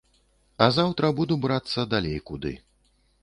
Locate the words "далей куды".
1.93-2.53